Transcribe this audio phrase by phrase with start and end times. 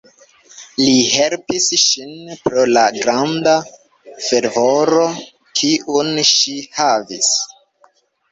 [0.77, 2.13] Li helpis ŝin
[2.45, 3.53] pro la granda
[4.29, 5.05] fervoro
[5.61, 7.31] kiun ŝi havis.